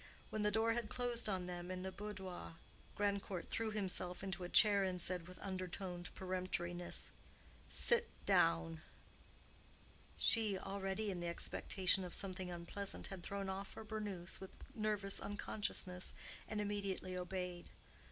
When 0.31 0.41
the 0.41 0.49
door 0.49 0.73
had 0.73 0.89
closed 0.89 1.29
on 1.29 1.45
them 1.45 1.69
in 1.69 1.83
the 1.83 1.91
boudoir, 1.91 2.55
Grandcourt 2.95 3.49
threw 3.51 3.69
himself 3.69 4.23
into 4.23 4.43
a 4.43 4.49
chair 4.49 4.83
and 4.83 4.99
said, 4.99 5.27
with 5.27 5.37
undertoned 5.43 6.09
peremptoriness, 6.15 7.11
"Sit 7.69 8.09
down." 8.25 8.81
She, 10.17 10.57
already 10.57 11.11
in 11.11 11.19
the 11.19 11.27
expectation 11.27 12.03
of 12.03 12.15
something 12.15 12.49
unpleasant, 12.49 13.07
had 13.11 13.21
thrown 13.21 13.47
off 13.47 13.75
her 13.75 13.83
burnous 13.85 14.39
with 14.41 14.55
nervous 14.73 15.19
unconsciousness, 15.19 16.15
and 16.47 16.59
immediately 16.59 17.15
obeyed. 17.15 17.69